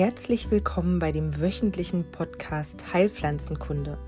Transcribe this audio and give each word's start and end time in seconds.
Herzlich 0.00 0.50
willkommen 0.50 0.98
bei 0.98 1.12
dem 1.12 1.42
wöchentlichen 1.42 2.10
Podcast 2.10 2.94
Heilpflanzenkunde. 2.94 3.98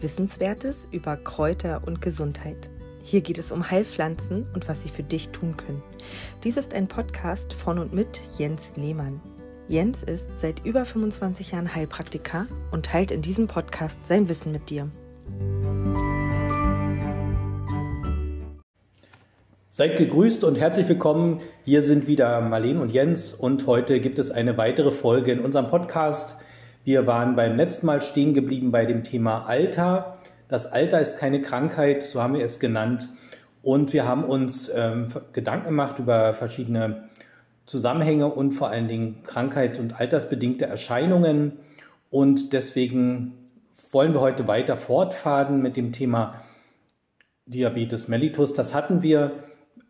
Wissenswertes 0.00 0.86
über 0.92 1.16
Kräuter 1.16 1.82
und 1.84 2.00
Gesundheit. 2.00 2.70
Hier 3.02 3.22
geht 3.22 3.38
es 3.38 3.50
um 3.50 3.68
Heilpflanzen 3.68 4.46
und 4.54 4.68
was 4.68 4.84
sie 4.84 4.88
für 4.88 5.02
dich 5.02 5.30
tun 5.30 5.56
können. 5.56 5.82
Dies 6.44 6.56
ist 6.56 6.72
ein 6.72 6.86
Podcast 6.86 7.54
von 7.54 7.80
und 7.80 7.92
mit 7.92 8.20
Jens 8.38 8.74
Lehmann. 8.76 9.20
Jens 9.66 10.04
ist 10.04 10.30
seit 10.38 10.64
über 10.64 10.84
25 10.84 11.50
Jahren 11.50 11.74
Heilpraktiker 11.74 12.46
und 12.70 12.86
teilt 12.86 13.10
in 13.10 13.20
diesem 13.20 13.48
Podcast 13.48 14.06
sein 14.06 14.28
Wissen 14.28 14.52
mit 14.52 14.70
dir. 14.70 14.88
Seid 19.74 19.96
gegrüßt 19.96 20.44
und 20.44 20.60
herzlich 20.60 20.86
willkommen. 20.86 21.40
Hier 21.64 21.80
sind 21.80 22.06
wieder 22.06 22.42
Marlene 22.42 22.78
und 22.78 22.92
Jens 22.92 23.32
und 23.32 23.66
heute 23.66 24.00
gibt 24.00 24.18
es 24.18 24.30
eine 24.30 24.58
weitere 24.58 24.90
Folge 24.90 25.32
in 25.32 25.40
unserem 25.40 25.68
Podcast. 25.68 26.36
Wir 26.84 27.06
waren 27.06 27.36
beim 27.36 27.56
letzten 27.56 27.86
Mal 27.86 28.02
stehen 28.02 28.34
geblieben 28.34 28.70
bei 28.70 28.84
dem 28.84 29.02
Thema 29.02 29.46
Alter. 29.46 30.18
Das 30.46 30.66
Alter 30.66 31.00
ist 31.00 31.16
keine 31.16 31.40
Krankheit, 31.40 32.02
so 32.02 32.20
haben 32.20 32.34
wir 32.34 32.44
es 32.44 32.60
genannt. 32.60 33.08
Und 33.62 33.94
wir 33.94 34.06
haben 34.06 34.24
uns 34.24 34.70
ähm, 34.76 35.06
Gedanken 35.32 35.68
gemacht 35.68 35.98
über 35.98 36.34
verschiedene 36.34 37.08
Zusammenhänge 37.64 38.26
und 38.26 38.50
vor 38.50 38.68
allen 38.68 38.88
Dingen 38.88 39.22
krankheits- 39.22 39.78
und 39.78 39.98
altersbedingte 39.98 40.66
Erscheinungen. 40.66 41.52
Und 42.10 42.52
deswegen 42.52 43.38
wollen 43.90 44.12
wir 44.12 44.20
heute 44.20 44.46
weiter 44.46 44.76
fortfahren 44.76 45.62
mit 45.62 45.78
dem 45.78 45.92
Thema 45.92 46.42
Diabetes 47.46 48.06
mellitus. 48.06 48.52
Das 48.52 48.74
hatten 48.74 49.02
wir 49.02 49.32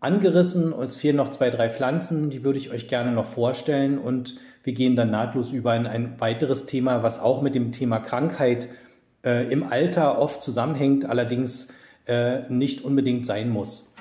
angerissen. 0.02 0.72
Uns 0.72 0.96
fehlen 0.96 1.16
noch 1.16 1.28
zwei, 1.28 1.50
drei 1.50 1.70
Pflanzen, 1.70 2.30
die 2.30 2.44
würde 2.44 2.58
ich 2.58 2.70
euch 2.70 2.88
gerne 2.88 3.12
noch 3.12 3.26
vorstellen. 3.26 3.98
Und 3.98 4.36
wir 4.64 4.72
gehen 4.72 4.96
dann 4.96 5.10
nahtlos 5.10 5.52
über 5.52 5.74
in 5.74 5.86
ein 5.86 6.20
weiteres 6.20 6.66
Thema, 6.66 7.02
was 7.02 7.20
auch 7.20 7.42
mit 7.42 7.54
dem 7.54 7.72
Thema 7.72 7.98
Krankheit 8.00 8.68
äh, 9.24 9.50
im 9.50 9.62
Alter 9.62 10.18
oft 10.18 10.42
zusammenhängt, 10.42 11.04
allerdings 11.04 11.68
äh, 12.06 12.48
nicht 12.48 12.82
unbedingt 12.82 13.26
sein 13.26 13.48
muss. 13.48 13.92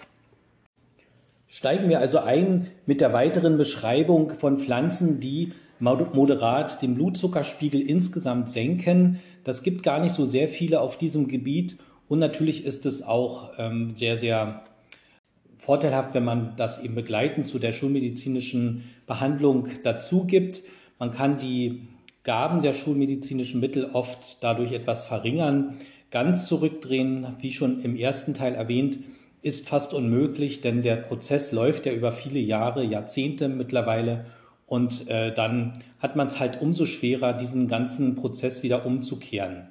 Steigen 1.47 1.89
wir 1.89 1.99
also 1.99 2.19
ein 2.19 2.67
mit 2.85 3.01
der 3.01 3.13
weiteren 3.13 3.57
Beschreibung 3.57 4.29
von 4.31 4.57
Pflanzen, 4.57 5.19
die 5.19 5.51
moderat 5.79 6.81
den 6.81 6.95
Blutzuckerspiegel 6.95 7.81
insgesamt 7.81 8.49
senken. 8.49 9.19
Das 9.43 9.61
gibt 9.61 9.83
gar 9.83 9.99
nicht 9.99 10.15
so 10.15 10.25
sehr 10.25 10.47
viele 10.47 10.79
auf 10.79 10.97
diesem 10.97 11.27
Gebiet 11.27 11.77
und 12.07 12.19
natürlich 12.19 12.65
ist 12.65 12.85
es 12.85 13.03
auch 13.03 13.51
ähm, 13.57 13.95
sehr, 13.95 14.17
sehr 14.17 14.63
vorteilhaft, 15.61 16.15
wenn 16.15 16.25
man 16.25 16.55
das 16.57 16.83
eben 16.83 16.95
begleitend 16.95 17.45
zu 17.45 17.59
der 17.59 17.71
schulmedizinischen 17.71 18.83
Behandlung 19.05 19.67
dazu 19.83 20.25
gibt. 20.25 20.63
Man 20.97 21.11
kann 21.11 21.37
die 21.37 21.87
Gaben 22.23 22.63
der 22.63 22.73
schulmedizinischen 22.73 23.59
Mittel 23.59 23.85
oft 23.93 24.43
dadurch 24.43 24.73
etwas 24.73 25.05
verringern. 25.05 25.77
Ganz 26.09 26.47
zurückdrehen, 26.47 27.27
wie 27.39 27.51
schon 27.51 27.79
im 27.81 27.95
ersten 27.95 28.33
Teil 28.33 28.55
erwähnt, 28.55 28.97
ist 29.43 29.69
fast 29.69 29.93
unmöglich, 29.93 30.61
denn 30.61 30.81
der 30.81 30.95
Prozess 30.95 31.51
läuft 31.51 31.85
ja 31.85 31.93
über 31.93 32.11
viele 32.11 32.39
Jahre, 32.39 32.83
Jahrzehnte 32.83 33.47
mittlerweile 33.47 34.25
und 34.65 35.07
äh, 35.09 35.31
dann 35.31 35.79
hat 35.99 36.15
man 36.15 36.27
es 36.27 36.39
halt 36.39 36.59
umso 36.59 36.87
schwerer, 36.87 37.33
diesen 37.33 37.67
ganzen 37.67 38.15
Prozess 38.15 38.63
wieder 38.63 38.85
umzukehren. 38.85 39.67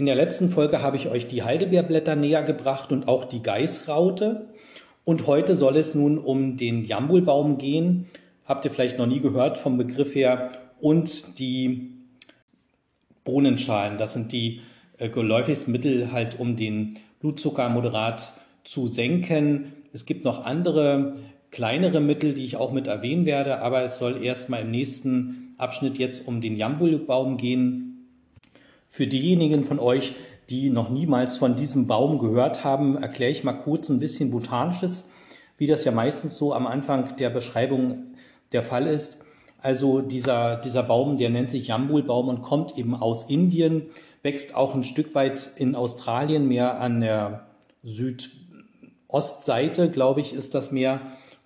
In 0.00 0.06
der 0.06 0.14
letzten 0.14 0.48
Folge 0.48 0.80
habe 0.80 0.96
ich 0.96 1.08
euch 1.10 1.26
die 1.26 1.42
Heidelbeerblätter 1.42 2.16
näher 2.16 2.42
gebracht 2.42 2.90
und 2.90 3.06
auch 3.06 3.26
die 3.26 3.42
Geißraute. 3.42 4.46
Und 5.04 5.26
heute 5.26 5.56
soll 5.56 5.76
es 5.76 5.94
nun 5.94 6.16
um 6.16 6.56
den 6.56 6.86
Jambulbaum 6.86 7.58
gehen. 7.58 8.06
Habt 8.46 8.64
ihr 8.64 8.70
vielleicht 8.70 8.96
noch 8.96 9.04
nie 9.04 9.20
gehört 9.20 9.58
vom 9.58 9.76
Begriff 9.76 10.14
her. 10.14 10.52
Und 10.80 11.38
die 11.38 11.90
Bohnenschalen, 13.24 13.98
das 13.98 14.14
sind 14.14 14.32
die 14.32 14.62
äh, 14.96 15.10
geläufigsten 15.10 15.70
Mittel 15.70 16.10
halt, 16.10 16.40
um 16.40 16.56
den 16.56 16.96
Blutzucker 17.20 17.68
moderat 17.68 18.32
zu 18.64 18.86
senken. 18.86 19.74
Es 19.92 20.06
gibt 20.06 20.24
noch 20.24 20.46
andere 20.46 21.18
kleinere 21.50 22.00
Mittel, 22.00 22.32
die 22.32 22.44
ich 22.44 22.56
auch 22.56 22.72
mit 22.72 22.86
erwähnen 22.86 23.26
werde, 23.26 23.60
aber 23.60 23.82
es 23.82 23.98
soll 23.98 24.24
erstmal 24.24 24.62
im 24.62 24.70
nächsten 24.70 25.54
Abschnitt 25.58 25.98
jetzt 25.98 26.26
um 26.26 26.40
den 26.40 26.56
Jambulbaum 26.56 27.36
gehen. 27.36 27.89
Für 28.92 29.06
diejenigen 29.06 29.62
von 29.62 29.78
euch, 29.78 30.14
die 30.50 30.68
noch 30.68 30.90
niemals 30.90 31.36
von 31.36 31.54
diesem 31.54 31.86
Baum 31.86 32.18
gehört 32.18 32.64
haben, 32.64 33.00
erkläre 33.00 33.30
ich 33.30 33.44
mal 33.44 33.52
kurz 33.52 33.88
ein 33.88 34.00
bisschen 34.00 34.32
Botanisches, 34.32 35.08
wie 35.58 35.68
das 35.68 35.84
ja 35.84 35.92
meistens 35.92 36.36
so 36.36 36.52
am 36.52 36.66
Anfang 36.66 37.16
der 37.16 37.30
Beschreibung 37.30 38.16
der 38.50 38.64
Fall 38.64 38.88
ist. 38.88 39.18
Also 39.58 40.00
dieser, 40.00 40.56
dieser 40.56 40.82
Baum, 40.82 41.18
der 41.18 41.30
nennt 41.30 41.50
sich 41.50 41.68
Jambulbaum 41.68 42.28
und 42.28 42.42
kommt 42.42 42.76
eben 42.76 42.96
aus 42.96 43.30
Indien, 43.30 43.82
wächst 44.24 44.56
auch 44.56 44.74
ein 44.74 44.82
Stück 44.82 45.14
weit 45.14 45.50
in 45.54 45.76
Australien, 45.76 46.48
mehr 46.48 46.80
an 46.80 47.00
der 47.00 47.46
Südostseite, 47.84 49.88
glaube 49.88 50.20
ich, 50.20 50.34
ist 50.34 50.56
das 50.56 50.72
mehr. 50.72 51.00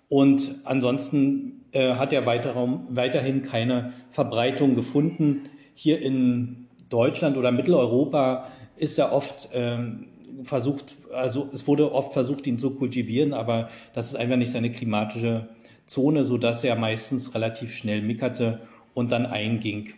Und 0.09 0.61
ansonsten 0.63 1.63
äh, 1.73 1.93
hat 1.93 2.11
er 2.11 2.25
weiter, 2.25 2.55
weiterhin 2.89 3.43
keine 3.43 3.93
Verbreitung 4.09 4.73
gefunden. 4.73 5.43
Hier 5.75 6.01
in 6.01 6.64
Deutschland 6.89 7.37
oder 7.37 7.51
Mitteleuropa 7.51 8.47
ist 8.77 8.97
ja 8.97 9.11
oft 9.11 9.49
ähm, 9.53 10.07
versucht, 10.43 10.95
also 11.13 11.49
es 11.53 11.67
wurde 11.67 11.91
oft 11.91 12.13
versucht, 12.13 12.45
ihn 12.47 12.59
zu 12.59 12.71
kultivieren, 12.71 13.33
aber 13.33 13.69
das 13.93 14.07
ist 14.07 14.15
einfach 14.15 14.37
nicht 14.37 14.51
seine 14.51 14.71
klimatische 14.71 15.47
Zone, 15.85 16.25
sodass 16.25 16.63
er 16.63 16.75
meistens 16.75 17.33
relativ 17.33 17.73
schnell 17.73 18.01
mickerte 18.01 18.61
und 18.93 19.11
dann 19.11 19.25
einging. 19.25 19.93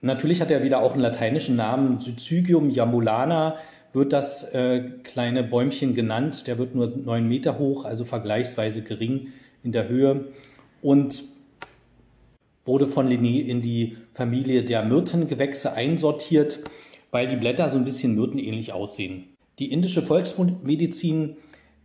Natürlich 0.00 0.40
hat 0.40 0.50
er 0.50 0.64
wieder 0.64 0.82
auch 0.82 0.92
einen 0.92 1.02
lateinischen 1.02 1.56
Namen, 1.56 2.00
Syzygium 2.00 2.70
jamulana 2.70 3.56
wird 3.92 4.12
das 4.12 4.44
äh, 4.54 4.80
kleine 5.04 5.42
Bäumchen 5.42 5.94
genannt. 5.94 6.46
Der 6.46 6.58
wird 6.58 6.74
nur 6.74 6.88
neun 6.96 7.28
Meter 7.28 7.58
hoch, 7.58 7.84
also 7.84 8.04
vergleichsweise 8.04 8.82
gering 8.82 9.28
in 9.62 9.72
der 9.72 9.88
Höhe. 9.88 10.28
Und 10.80 11.22
wurde 12.64 12.86
von 12.86 13.08
Linné 13.08 13.40
in 13.40 13.60
die 13.60 13.96
Familie 14.14 14.62
der 14.64 14.84
Myrtengewächse 14.84 15.72
einsortiert, 15.72 16.60
weil 17.10 17.28
die 17.28 17.36
Blätter 17.36 17.70
so 17.70 17.76
ein 17.76 17.84
bisschen 17.84 18.14
myrtenähnlich 18.14 18.72
aussehen. 18.72 19.24
Die 19.58 19.70
indische 19.70 20.02
Volksmedizin 20.02 21.36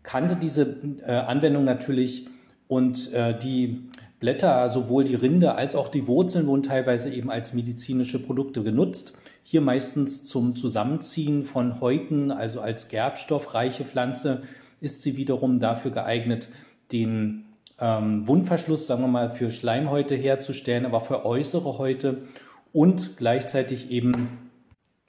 kannte 0.03 0.35
diese 0.35 0.77
äh, 1.05 1.11
Anwendung 1.11 1.65
natürlich 1.65 2.27
und 2.67 3.11
äh, 3.13 3.37
die 3.37 3.81
Blätter, 4.19 4.69
sowohl 4.69 5.03
die 5.03 5.15
Rinde 5.15 5.55
als 5.55 5.75
auch 5.75 5.89
die 5.89 6.07
Wurzeln 6.07 6.47
wurden 6.47 6.63
teilweise 6.63 7.13
eben 7.13 7.29
als 7.29 7.53
medizinische 7.53 8.19
Produkte 8.19 8.63
genutzt. 8.63 9.13
Hier 9.43 9.61
meistens 9.61 10.23
zum 10.23 10.55
Zusammenziehen 10.55 11.43
von 11.43 11.79
Häuten, 11.81 12.31
also 12.31 12.59
als 12.61 12.87
gerbstoffreiche 12.87 13.85
Pflanze 13.85 14.41
ist 14.81 15.03
sie 15.03 15.17
wiederum 15.17 15.59
dafür 15.59 15.91
geeignet, 15.91 16.49
den 16.91 17.46
ähm, 17.79 18.27
Wundverschluss, 18.27 18.87
sagen 18.87 19.01
wir 19.01 19.07
mal, 19.07 19.29
für 19.29 19.51
Schleimhäute 19.51 20.15
herzustellen, 20.15 20.85
aber 20.85 20.99
für 20.99 21.25
äußere 21.25 21.77
Häute 21.77 22.23
und 22.73 23.17
gleichzeitig 23.17 23.91
eben 23.91 24.49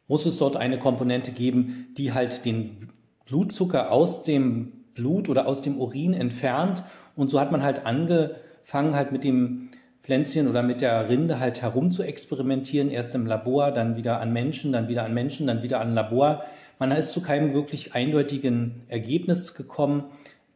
muss 0.06 0.26
es 0.26 0.38
dort 0.38 0.56
eine 0.56 0.78
Komponente 0.78 1.32
geben, 1.32 1.88
die 1.96 2.12
halt 2.12 2.44
den 2.44 2.90
Blutzucker 3.26 3.90
aus 3.90 4.22
dem 4.22 4.72
Blut 4.94 5.28
oder 5.28 5.46
aus 5.46 5.60
dem 5.62 5.78
Urin 5.78 6.14
entfernt 6.14 6.82
und 7.14 7.28
so 7.28 7.40
hat 7.40 7.52
man 7.52 7.62
halt 7.62 7.84
angefangen 7.84 8.94
halt 8.94 9.12
mit 9.12 9.24
dem 9.24 9.70
Pflänzchen 10.02 10.48
oder 10.48 10.62
mit 10.62 10.80
der 10.80 11.08
Rinde 11.10 11.38
halt 11.38 11.60
herum 11.60 11.90
zu 11.90 12.02
experimentieren, 12.02 12.90
erst 12.90 13.14
im 13.14 13.26
Labor, 13.26 13.72
dann 13.72 13.96
wieder 13.96 14.20
an 14.20 14.32
Menschen, 14.32 14.72
dann 14.72 14.88
wieder 14.88 15.04
an 15.04 15.12
Menschen, 15.12 15.46
dann 15.46 15.62
wieder 15.62 15.80
an 15.80 15.92
Labor. 15.92 16.44
Man 16.78 16.92
ist 16.92 17.12
zu 17.12 17.20
keinem 17.20 17.52
wirklich 17.52 17.94
eindeutigen 17.94 18.84
Ergebnis 18.88 19.54
gekommen. 19.54 20.04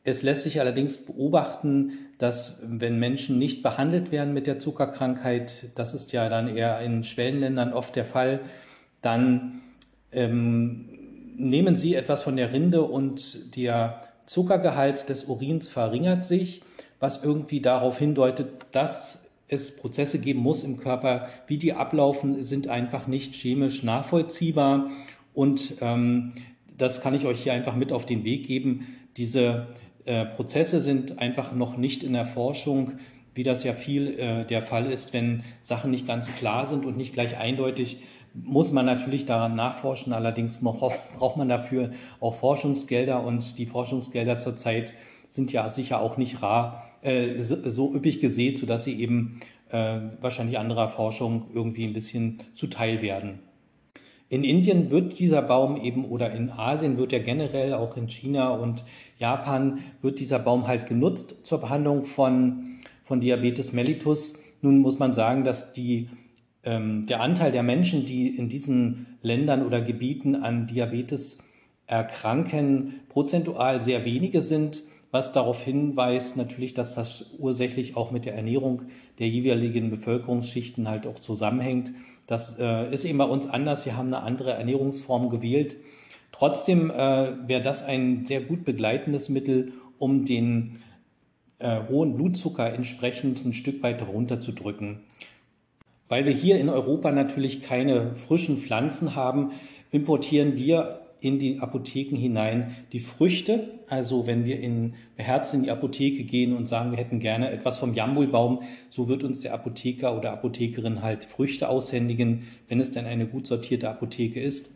Es 0.05 0.23
lässt 0.23 0.43
sich 0.43 0.59
allerdings 0.59 0.99
beobachten, 0.99 1.93
dass 2.19 2.59
wenn 2.63 2.99
Menschen 2.99 3.39
nicht 3.39 3.63
behandelt 3.63 4.11
werden 4.11 4.35
mit 4.35 4.47
der 4.47 4.59
Zuckerkrankheit, 4.59 5.71
das 5.75 5.95
ist 5.95 6.13
ja 6.13 6.29
dann 6.29 6.57
eher 6.57 6.81
in 6.81 7.05
Schwellenländern 7.05 7.73
oft 7.73 7.95
der 7.95 8.05
Fall, 8.05 8.41
dann 9.01 9.61
ähm, 10.11 10.89
nehmen 11.37 11.77
sie 11.77 11.95
etwas 11.95 12.23
von 12.23 12.37
der 12.37 12.53
Rinde 12.53 12.83
und 12.83 13.57
der 13.57 14.03
Zuckergehalt 14.27 15.09
des 15.09 15.25
Urins 15.25 15.69
verringert 15.69 16.25
sich, 16.25 16.63
was 17.01 17.23
irgendwie 17.23 17.61
darauf 17.61 17.99
hindeutet, 17.99 18.67
dass 18.73 19.21
es 19.49 19.77
Prozesse 19.77 20.19
geben 20.19 20.41
muss 20.41 20.63
im 20.63 20.79
Körper, 20.79 21.29
wie 21.47 21.59
die 21.59 21.75
ablaufen, 21.75 22.43
sind 22.43 22.69
einfach 22.69 23.07
nicht 23.07 23.35
chemisch 23.35 23.83
nachvollziehbar. 23.83 24.91
Und 25.35 25.75
ähm, 25.81 26.33
das 26.79 27.03
kann 27.03 27.15
ich 27.15 27.27
euch 27.27 27.43
hier 27.43 27.53
einfach 27.53 27.77
mit 27.77 27.93
auf 27.93 28.07
den 28.07 28.25
Weg 28.25 28.47
geben. 28.47 28.87
Diese 29.17 29.67
äh, 30.05 30.25
Prozesse 30.27 30.81
sind 30.81 31.19
einfach 31.19 31.53
noch 31.53 31.77
nicht 31.77 32.03
in 32.03 32.13
der 32.13 32.25
Forschung, 32.25 32.93
wie 33.35 33.43
das 33.43 33.65
ja 33.65 33.73
viel 33.73 34.19
äh, 34.19 34.45
der 34.45 34.63
Fall 34.63 34.91
ist, 34.91 35.13
wenn 35.13 35.43
Sachen 35.63 35.91
nicht 35.91 36.07
ganz 36.07 36.35
klar 36.35 36.67
sind 36.67 36.85
und 36.85 36.97
nicht 36.97 37.13
gleich 37.13 37.37
eindeutig, 37.39 37.99
muss 38.35 38.73
man 38.73 38.87
natürlich 38.87 39.27
daran 39.27 39.55
nachforschen. 39.55 40.13
Allerdings 40.13 40.59
braucht 40.59 41.37
man 41.37 41.49
dafür 41.49 41.91
auch 42.21 42.35
Forschungsgelder 42.35 43.23
und 43.23 43.59
die 43.59 43.67
Forschungsgelder 43.67 44.39
zurzeit 44.39 44.95
sind 45.29 45.53
ja 45.53 45.71
sicher 45.71 46.01
auch 46.01 46.17
nicht 46.17 46.43
rar, 46.43 46.85
äh, 47.03 47.41
so 47.41 47.95
üppig 47.95 48.21
gesät, 48.21 48.59
sodass 48.59 48.85
sie 48.85 49.01
eben 49.01 49.41
äh, 49.71 50.01
wahrscheinlich 50.21 50.59
anderer 50.59 50.89
Forschung 50.89 51.47
irgendwie 51.55 51.87
ein 51.87 51.93
bisschen 51.93 52.43
zuteil 52.55 53.03
werden. 53.03 53.39
In 54.33 54.45
Indien 54.45 54.91
wird 54.91 55.19
dieser 55.19 55.43
Baum 55.43 55.77
eben 55.77 56.07
oder 56.07 56.33
in 56.33 56.49
Asien 56.49 56.97
wird 56.97 57.13
er 57.13 57.21
generell, 57.21 57.75
auch 57.75 57.99
in 57.99 58.09
China 58.09 58.49
und 58.55 58.83
Japan 59.19 59.81
wird 60.01 60.21
dieser 60.21 60.39
Baum 60.39 60.67
halt 60.67 60.87
genutzt 60.87 61.37
zur 61.43 61.61
Behandlung 61.61 62.05
von, 62.07 62.79
von 63.05 63.21
Diabetes 63.21 63.75
mellitus. 63.75 64.33
Nun 64.63 64.79
muss 64.79 64.99
man 64.99 65.13
sagen, 65.13 65.45
dass 65.45 65.75
die, 65.75 66.09
ähm, 66.65 67.05
der 67.05 67.21
Anteil 67.21 67.53
der 67.53 67.63
Menschen, 67.63 68.07
die 68.07 68.29
in 68.29 68.49
diesen 68.49 69.19
Ländern 69.21 69.67
oder 69.67 69.83
Gebieten 69.83 70.35
an 70.35 70.67
Diabetes 70.67 71.37
erkranken, 71.87 73.01
prozentual 73.11 73.83
sehr 73.83 74.07
wenige 74.07 74.41
sind, 74.41 74.83
was 75.13 75.31
darauf 75.31 75.63
hinweist 75.63 76.37
natürlich, 76.37 76.75
dass 76.75 76.95
das 76.95 77.37
ursächlich 77.39 77.97
auch 77.97 78.11
mit 78.11 78.25
der 78.27 78.35
Ernährung 78.35 78.83
der 79.21 79.29
jeweiligen 79.29 79.91
Bevölkerungsschichten 79.91 80.89
halt 80.89 81.07
auch 81.07 81.21
zusammenhängt 81.21 81.93
das 82.27 82.57
äh, 82.59 82.93
ist 82.93 83.05
eben 83.05 83.19
bei 83.19 83.25
uns 83.25 83.47
anders. 83.47 83.85
Wir 83.85 83.97
haben 83.97 84.07
eine 84.07 84.23
andere 84.23 84.53
Ernährungsform 84.53 85.29
gewählt. 85.29 85.77
Trotzdem 86.31 86.91
äh, 86.91 87.47
wäre 87.47 87.63
das 87.63 87.83
ein 87.83 88.25
sehr 88.25 88.41
gut 88.41 88.65
begleitendes 88.65 89.29
Mittel, 89.29 89.73
um 89.99 90.25
den 90.25 90.79
äh, 91.59 91.81
hohen 91.89 92.15
Blutzucker 92.15 92.73
entsprechend 92.73 93.45
ein 93.45 93.53
Stück 93.53 93.83
weit 93.83 94.07
runterzudrücken. 94.07 95.01
Weil 96.09 96.25
wir 96.25 96.33
hier 96.33 96.59
in 96.59 96.69
Europa 96.69 97.11
natürlich 97.11 97.63
keine 97.63 98.17
frischen 98.17 98.57
Pflanzen 98.57 99.15
haben, 99.15 99.53
importieren 99.91 100.57
wir 100.57 101.02
in 101.23 101.39
die 101.39 101.61
Apotheken 101.61 102.17
hinein 102.17 102.77
die 102.93 102.99
Früchte. 102.99 103.79
Also 103.89 104.27
wenn 104.27 104.45
wir 104.45 104.59
in 104.59 104.95
Herz 105.17 105.55
in 105.55 105.63
die 105.63 105.71
Apotheke 105.71 106.25
gehen 106.25 106.57
und 106.57 106.67
sagen, 106.67 106.91
wir 106.91 106.99
hätten 106.99 107.21
gerne 107.21 107.51
etwas 107.51 107.79
vom 107.79 107.95
Jambulbaum, 107.95 108.63
so 108.91 109.09
wird 109.09 109.23
uns 109.23 109.41
der 109.41 109.55
Apotheker 109.55 110.17
oder 110.17 110.33
Apothekerin 110.33 111.03
halt 111.03 111.25
Früchte 111.25 111.69
aushändigen, 111.69 112.43
wenn 112.69 112.81
es 112.81 112.91
denn 112.91 113.07
eine 113.07 113.27
gut 113.27 113.47
sortierte 113.47 113.89
Apotheke 113.89 114.41
ist. 114.41 114.71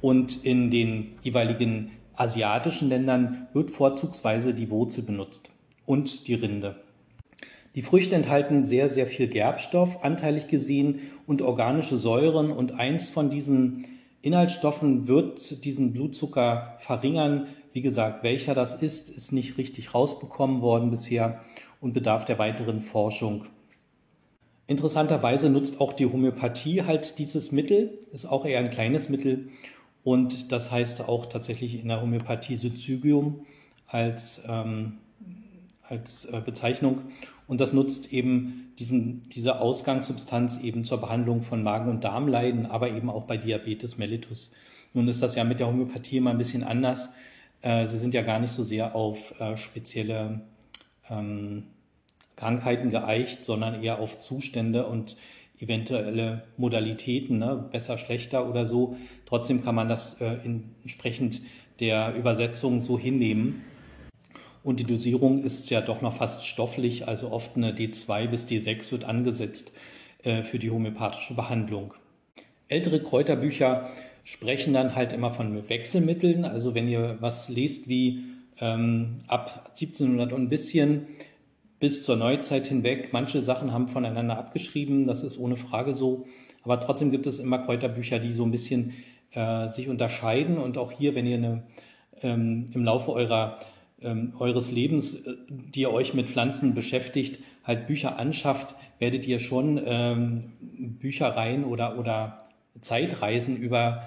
Und 0.00 0.44
in 0.44 0.70
den 0.70 1.12
jeweiligen 1.22 1.92
asiatischen 2.16 2.88
Ländern 2.88 3.46
wird 3.52 3.70
vorzugsweise 3.70 4.54
die 4.54 4.70
Wurzel 4.70 5.04
benutzt 5.04 5.50
und 5.84 6.26
die 6.26 6.34
Rinde. 6.34 6.76
Die 7.76 7.82
Früchte 7.82 8.16
enthalten 8.16 8.64
sehr, 8.64 8.88
sehr 8.88 9.06
viel 9.06 9.28
Gerbstoff, 9.28 10.02
anteilig 10.02 10.48
gesehen, 10.48 11.00
und 11.26 11.42
organische 11.42 11.96
Säuren. 11.96 12.50
Und 12.50 12.72
eins 12.72 13.10
von 13.10 13.30
diesen 13.30 13.86
Inhaltsstoffen 14.26 15.06
wird 15.06 15.64
diesen 15.64 15.92
Blutzucker 15.92 16.74
verringern. 16.78 17.46
Wie 17.72 17.80
gesagt, 17.80 18.24
welcher 18.24 18.54
das 18.54 18.74
ist, 18.74 19.08
ist 19.08 19.30
nicht 19.30 19.56
richtig 19.56 19.94
rausbekommen 19.94 20.62
worden 20.62 20.90
bisher 20.90 21.44
und 21.80 21.92
bedarf 21.92 22.24
der 22.24 22.36
weiteren 22.40 22.80
Forschung. 22.80 23.46
Interessanterweise 24.66 25.48
nutzt 25.48 25.80
auch 25.80 25.92
die 25.92 26.06
Homöopathie 26.06 26.82
halt 26.82 27.20
dieses 27.20 27.52
Mittel, 27.52 28.00
ist 28.10 28.24
auch 28.26 28.44
eher 28.44 28.58
ein 28.58 28.72
kleines 28.72 29.08
Mittel 29.08 29.50
und 30.02 30.50
das 30.50 30.72
heißt 30.72 31.08
auch 31.08 31.26
tatsächlich 31.26 31.80
in 31.80 31.86
der 31.86 32.02
Homöopathie 32.02 32.56
Syzygium 32.56 33.46
als, 33.86 34.42
ähm, 34.48 34.98
als 35.82 36.24
äh, 36.24 36.42
Bezeichnung 36.44 37.02
und 37.46 37.60
das 37.60 37.72
nutzt 37.72 38.12
eben 38.12 38.72
diesen, 38.78 39.28
diese 39.28 39.60
Ausgangssubstanz 39.60 40.58
eben 40.58 40.84
zur 40.84 41.00
Behandlung 41.00 41.42
von 41.42 41.62
Magen- 41.62 41.90
und 41.90 42.04
Darmleiden, 42.04 42.66
aber 42.66 42.90
eben 42.90 43.08
auch 43.08 43.24
bei 43.24 43.36
Diabetes 43.36 43.98
mellitus. 43.98 44.52
Nun 44.92 45.08
ist 45.08 45.22
das 45.22 45.34
ja 45.34 45.44
mit 45.44 45.60
der 45.60 45.68
Homöopathie 45.68 46.16
immer 46.16 46.30
ein 46.30 46.38
bisschen 46.38 46.64
anders. 46.64 47.10
Äh, 47.62 47.86
sie 47.86 47.98
sind 47.98 48.14
ja 48.14 48.22
gar 48.22 48.40
nicht 48.40 48.52
so 48.52 48.62
sehr 48.62 48.94
auf 48.96 49.38
äh, 49.40 49.56
spezielle 49.56 50.40
ähm, 51.08 51.64
Krankheiten 52.34 52.90
geeicht, 52.90 53.44
sondern 53.44 53.82
eher 53.82 54.00
auf 54.00 54.18
Zustände 54.18 54.86
und 54.86 55.16
eventuelle 55.58 56.44
Modalitäten, 56.56 57.38
ne? 57.38 57.68
besser, 57.70 57.96
schlechter 57.96 58.48
oder 58.48 58.66
so. 58.66 58.96
Trotzdem 59.24 59.64
kann 59.64 59.74
man 59.74 59.88
das 59.88 60.20
äh, 60.20 60.38
entsprechend 60.82 61.40
der 61.80 62.14
Übersetzung 62.14 62.80
so 62.80 62.98
hinnehmen. 62.98 63.62
Und 64.66 64.80
die 64.80 64.84
Dosierung 64.84 65.44
ist 65.44 65.70
ja 65.70 65.80
doch 65.80 66.02
noch 66.02 66.14
fast 66.14 66.44
stofflich, 66.44 67.06
also 67.06 67.30
oft 67.30 67.54
eine 67.54 67.70
D2 67.70 68.26
bis 68.26 68.48
D6 68.48 68.90
wird 68.90 69.04
angesetzt 69.04 69.70
äh, 70.24 70.42
für 70.42 70.58
die 70.58 70.72
homöopathische 70.72 71.34
Behandlung. 71.34 71.94
Ältere 72.66 73.00
Kräuterbücher 73.00 73.90
sprechen 74.24 74.74
dann 74.74 74.96
halt 74.96 75.12
immer 75.12 75.30
von 75.30 75.68
Wechselmitteln. 75.68 76.44
Also 76.44 76.74
wenn 76.74 76.88
ihr 76.88 77.16
was 77.20 77.48
lest 77.48 77.88
wie 77.88 78.24
ähm, 78.60 79.18
ab 79.28 79.66
1700 79.68 80.32
und 80.32 80.42
ein 80.42 80.48
bisschen 80.48 81.02
bis 81.78 82.02
zur 82.02 82.16
Neuzeit 82.16 82.66
hinweg, 82.66 83.10
manche 83.12 83.42
Sachen 83.42 83.72
haben 83.72 83.86
voneinander 83.86 84.36
abgeschrieben, 84.36 85.06
das 85.06 85.22
ist 85.22 85.38
ohne 85.38 85.54
Frage 85.54 85.94
so. 85.94 86.26
Aber 86.64 86.80
trotzdem 86.80 87.12
gibt 87.12 87.28
es 87.28 87.38
immer 87.38 87.60
Kräuterbücher, 87.60 88.18
die 88.18 88.32
so 88.32 88.42
ein 88.42 88.50
bisschen 88.50 88.94
äh, 89.30 89.68
sich 89.68 89.88
unterscheiden. 89.88 90.58
Und 90.58 90.76
auch 90.76 90.90
hier, 90.90 91.14
wenn 91.14 91.28
ihr 91.28 91.36
eine, 91.36 91.62
ähm, 92.20 92.68
im 92.74 92.84
Laufe 92.84 93.12
eurer 93.12 93.60
ähm, 94.00 94.32
eures 94.38 94.70
Lebens, 94.70 95.14
äh, 95.14 95.34
die 95.48 95.82
ihr 95.82 95.92
euch 95.92 96.14
mit 96.14 96.28
Pflanzen 96.28 96.74
beschäftigt, 96.74 97.40
halt 97.64 97.86
Bücher 97.86 98.18
anschafft, 98.18 98.74
werdet 98.98 99.26
ihr 99.26 99.40
schon 99.40 99.80
ähm, 99.84 100.52
Büchereien 100.60 101.64
oder, 101.64 101.98
oder 101.98 102.48
Zeitreisen 102.80 103.56
über 103.56 104.04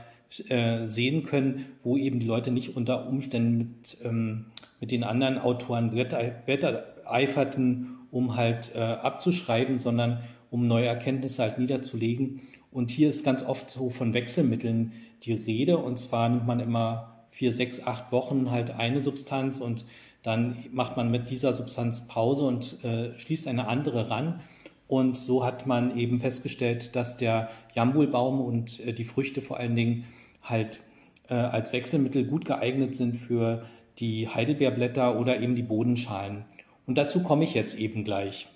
äh, 0.47 0.85
sehen 0.85 1.23
können, 1.23 1.65
wo 1.81 1.97
eben 1.97 2.19
die 2.19 2.27
Leute 2.27 2.51
nicht 2.51 2.75
unter 2.75 3.07
Umständen 3.07 3.57
mit, 3.57 3.97
ähm, 4.03 4.45
mit 4.79 4.91
den 4.91 5.03
anderen 5.03 5.39
Autoren 5.39 5.95
wetteiferten, 5.95 7.97
um 8.11 8.35
halt 8.35 8.71
äh, 8.75 8.79
abzuschreiben, 8.79 9.77
sondern 9.77 10.19
um 10.51 10.67
neue 10.67 10.85
Erkenntnisse 10.85 11.41
halt 11.41 11.57
niederzulegen. 11.57 12.41
Und 12.71 12.91
hier 12.91 13.09
ist 13.09 13.25
ganz 13.25 13.43
oft 13.43 13.69
so 13.69 13.89
von 13.89 14.13
Wechselmitteln 14.13 14.93
die 15.23 15.33
Rede. 15.33 15.77
Und 15.77 15.97
zwar 15.97 16.29
nimmt 16.29 16.45
man 16.45 16.59
immer 16.59 17.18
vier, 17.29 17.53
sechs, 17.53 17.85
acht 17.85 18.11
Wochen 18.11 18.51
halt 18.51 18.71
eine 18.71 19.01
Substanz 19.01 19.59
und 19.59 19.85
dann 20.23 20.57
macht 20.71 20.97
man 20.97 21.11
mit 21.11 21.29
dieser 21.29 21.53
Substanz 21.53 22.05
Pause 22.07 22.43
und 22.43 22.83
äh, 22.83 23.17
schließt 23.17 23.47
eine 23.47 23.67
andere 23.67 24.09
ran. 24.09 24.41
Und 24.87 25.15
so 25.15 25.45
hat 25.45 25.67
man 25.67 25.95
eben 25.95 26.19
festgestellt, 26.19 26.95
dass 26.95 27.15
der 27.15 27.49
Jambulbaum 27.75 28.41
und 28.41 28.79
äh, 28.79 28.93
die 28.93 29.03
Früchte 29.03 29.39
vor 29.41 29.57
allen 29.57 29.75
Dingen 29.75 30.05
halt 30.41 30.81
äh, 31.29 31.35
als 31.35 31.73
Wechselmittel 31.73 32.25
gut 32.25 32.45
geeignet 32.45 32.95
sind 32.95 33.15
für 33.15 33.65
die 33.99 34.27
Heidelbeerblätter 34.27 35.19
oder 35.19 35.39
eben 35.39 35.55
die 35.55 35.63
Bodenschalen. 35.63 36.45
Und 36.85 36.97
dazu 36.97 37.21
komme 37.21 37.43
ich 37.43 37.53
jetzt 37.53 37.77
eben 37.77 38.03
gleich. 38.03 38.47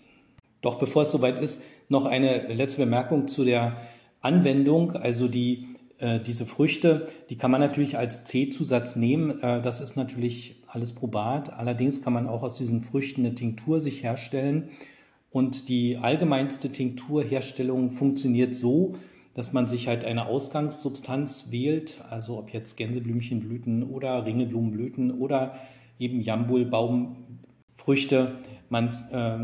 Doch 0.61 0.79
bevor 0.79 1.03
es 1.03 1.11
soweit 1.11 1.39
ist, 1.39 1.61
noch 1.89 2.05
eine 2.05 2.47
letzte 2.53 2.81
Bemerkung 2.81 3.27
zu 3.27 3.43
der 3.43 3.77
Anwendung. 4.21 4.95
Also 4.95 5.27
die 5.27 5.67
äh, 6.03 6.19
diese 6.19 6.45
Früchte, 6.45 7.07
die 7.29 7.37
kann 7.37 7.49
man 7.49 7.61
natürlich 7.61 7.97
als 7.97 8.25
Teezusatz 8.25 8.97
nehmen. 8.97 9.41
Äh, 9.41 9.61
das 9.61 9.79
ist 9.79 9.95
natürlich 9.95 10.61
alles 10.67 10.91
probat. 10.91 11.53
Allerdings 11.53 12.01
kann 12.01 12.11
man 12.11 12.27
auch 12.27 12.43
aus 12.43 12.57
diesen 12.57 12.81
Früchten 12.81 13.21
eine 13.21 13.35
Tinktur 13.35 13.79
sich 13.79 14.03
herstellen. 14.03 14.67
Und 15.31 15.69
die 15.69 15.95
allgemeinste 15.97 16.73
Tinkturherstellung 16.73 17.91
funktioniert 17.91 18.53
so, 18.53 18.95
dass 19.33 19.53
man 19.53 19.65
sich 19.65 19.87
halt 19.87 20.03
eine 20.03 20.25
Ausgangssubstanz 20.25 21.51
wählt, 21.51 22.03
also 22.09 22.37
ob 22.37 22.51
jetzt 22.51 22.75
Gänseblümchenblüten 22.75 23.83
oder 23.83 24.25
Ringelblumenblüten 24.25 25.11
oder 25.11 25.55
eben 25.99 26.19
Jambulbaumbfrüchte. 26.19 28.39
Man 28.69 28.89
äh, 29.11 29.37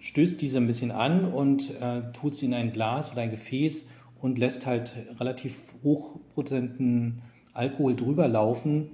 stößt 0.00 0.40
diese 0.40 0.58
ein 0.58 0.68
bisschen 0.68 0.92
an 0.92 1.24
und 1.24 1.72
äh, 1.80 2.12
tut 2.12 2.34
sie 2.34 2.46
in 2.46 2.54
ein 2.54 2.70
Glas 2.70 3.10
oder 3.10 3.22
ein 3.22 3.30
Gefäß 3.30 3.86
und 4.20 4.38
lässt 4.38 4.66
halt 4.66 4.96
relativ 5.18 5.74
hochprozenten 5.82 7.22
Alkohol 7.52 7.96
drüber 7.96 8.28
laufen. 8.28 8.90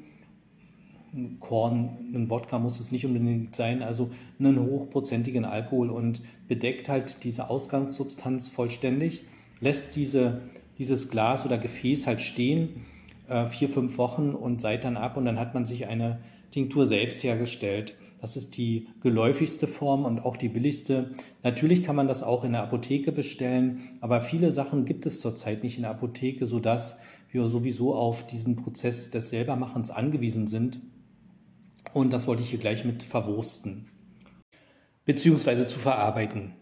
Korn, 1.41 1.91
ein 2.15 2.31
Wodka 2.31 2.59
muss 2.59 2.81
es 2.81 2.91
nicht 2.91 3.05
unbedingt 3.05 3.55
sein, 3.55 3.83
also 3.83 4.11
einen 4.39 4.59
hochprozentigen 4.59 5.45
Alkohol 5.45 5.91
und 5.91 6.23
bedeckt 6.49 6.89
halt 6.89 7.23
diese 7.25 7.51
Ausgangssubstanz 7.51 8.49
vollständig, 8.49 9.25
lässt 9.61 9.95
diese, 9.95 10.41
dieses 10.79 11.11
Glas 11.11 11.45
oder 11.45 11.59
Gefäß 11.59 12.07
halt 12.07 12.23
stehen, 12.23 12.87
äh, 13.29 13.45
vier, 13.45 13.69
fünf 13.69 13.99
Wochen 13.99 14.31
und 14.31 14.63
seit 14.63 14.85
dann 14.85 14.97
ab 14.97 15.19
und 15.19 15.27
dann 15.27 15.39
hat 15.39 15.53
man 15.53 15.67
sich 15.67 15.87
eine 15.87 16.21
Tinktur 16.51 16.87
selbst 16.87 17.23
hergestellt. 17.23 17.95
Das 18.23 18.37
ist 18.37 18.57
die 18.57 18.87
geläufigste 19.01 19.67
Form 19.67 20.05
und 20.05 20.25
auch 20.25 20.37
die 20.37 20.49
billigste. 20.49 21.11
Natürlich 21.43 21.83
kann 21.83 21.97
man 21.97 22.07
das 22.07 22.23
auch 22.23 22.45
in 22.45 22.53
der 22.53 22.63
Apotheke 22.63 23.11
bestellen, 23.11 23.99
aber 24.01 24.21
viele 24.21 24.53
Sachen 24.53 24.85
gibt 24.85 25.07
es 25.07 25.21
zurzeit 25.21 25.65
nicht 25.65 25.77
in 25.77 25.83
der 25.83 25.91
Apotheke, 25.91 26.47
sodass 26.47 26.97
wir 27.33 27.49
sowieso 27.49 27.97
auf 27.97 28.25
diesen 28.25 28.55
Prozess 28.55 29.11
des 29.11 29.31
Selbermachens 29.31 29.91
angewiesen 29.91 30.47
sind. 30.47 30.81
Und 31.93 32.13
das 32.13 32.29
wollte 32.29 32.45
ich 32.45 32.51
hier 32.51 32.61
gleich 32.61 32.85
mit 32.85 33.03
verwursten, 33.03 33.89
beziehungsweise 35.05 35.67
zu 35.67 35.81
verarbeiten. 35.81 36.53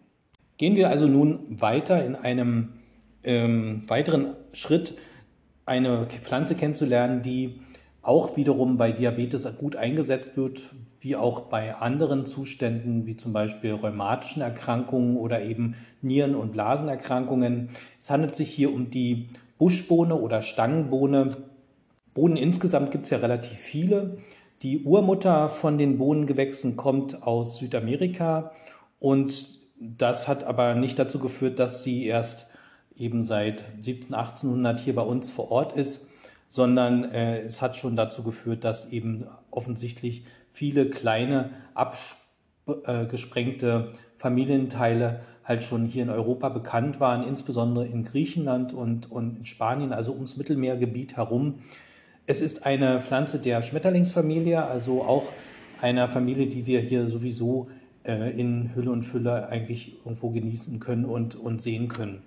Gehen 0.57 0.77
wir 0.77 0.89
also 0.89 1.09
nun 1.09 1.61
weiter 1.61 2.03
in 2.07 2.15
einem 2.17 2.71
ähm, 3.23 3.83
weiteren 3.87 4.35
Schritt, 4.55 4.95
eine 5.67 6.07
Pflanze 6.07 6.55
kennenzulernen, 6.55 7.21
die 7.21 7.61
auch 8.03 8.37
wiederum 8.37 8.77
bei 8.77 8.93
Diabetes 8.93 9.47
gut 9.59 9.77
eingesetzt 9.77 10.37
wird, 10.37 10.71
wie 11.01 11.17
auch 11.17 11.43
bei 11.43 11.75
anderen 11.75 12.27
Zuständen, 12.27 13.07
wie 13.07 13.17
zum 13.17 13.33
Beispiel 13.33 13.73
rheumatischen 13.73 14.43
Erkrankungen 14.43 15.17
oder 15.17 15.43
eben 15.43 15.75
Nieren- 16.03 16.35
und 16.35 16.53
Blasenerkrankungen. 16.53 17.71
Es 18.01 18.11
handelt 18.11 18.35
sich 18.35 18.51
hier 18.51 18.73
um 18.73 18.91
die 18.91 19.29
Buschbohne 19.59 20.15
oder 20.15 20.43
Stangenbohne. 20.43 21.37
Bohnen 22.15 22.37
insgesamt 22.37 22.91
gibt 22.91 23.05
es 23.05 23.11
ja 23.11 23.19
relativ 23.19 23.59
viele. 23.59 24.19
Die 24.63 24.85
Urmutter 24.85 25.49
von 25.49 25.79
den 25.79 25.99
Bohnengewächsen 25.99 26.77
kommt 26.77 27.23
aus 27.23 27.59
Südamerika 27.59 28.53
und 28.99 29.59
das 29.79 30.29
hat 30.29 30.45
aber 30.45 30.75
nicht 30.75 30.99
dazu 30.99 31.19
geführt, 31.19 31.59
dass 31.59 31.83
sie 31.83 32.05
erst 32.05 32.47
eben 32.95 33.23
seit 33.23 33.65
17, 33.79 34.15
1800 34.15 34.79
hier 34.79 34.95
bei 34.95 35.03
uns 35.03 35.31
vor 35.31 35.51
Ort 35.51 35.73
ist, 35.73 36.07
sondern 36.51 37.05
äh, 37.05 37.39
es 37.39 37.63
hat 37.63 37.77
schon 37.77 37.97
dazu 37.97 38.23
geführt, 38.23 38.65
dass 38.65 38.91
eben 38.91 39.27
offensichtlich 39.51 40.25
viele 40.51 40.91
kleine, 40.91 41.51
abgesprengte 42.67 43.89
Familienteile 44.19 45.21
halt 45.45 45.65
schon 45.65 45.87
hier 45.87 46.03
in 46.03 46.11
Europa 46.11 46.49
bekannt 46.51 47.01
waren, 47.01 47.27
insbesondere 47.27 47.87
in 47.87 48.05
Griechenland 48.05 48.73
und, 48.73 49.11
und 49.11 49.39
in 49.39 49.45
Spanien, 49.47 49.93
also 49.93 50.13
ums 50.13 50.37
Mittelmeergebiet 50.37 51.17
herum. 51.17 51.61
Es 52.27 52.41
ist 52.41 52.67
eine 52.67 53.01
Pflanze 53.01 53.39
der 53.39 53.63
Schmetterlingsfamilie, 53.63 54.63
also 54.63 55.03
auch 55.03 55.33
einer 55.81 56.09
Familie, 56.09 56.49
die 56.49 56.67
wir 56.67 56.81
hier 56.81 57.09
sowieso 57.09 57.71
äh, 58.05 58.31
in 58.39 58.75
Hülle 58.75 58.91
und 58.91 59.03
Fülle 59.03 59.49
eigentlich 59.49 59.99
irgendwo 60.05 60.31
genießen 60.31 60.81
können 60.81 61.05
und, 61.05 61.37
und 61.37 61.63
sehen 61.63 61.89
können. 61.89 62.23